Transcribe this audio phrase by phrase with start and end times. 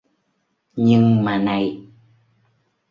[0.75, 1.79] Nhưng mà này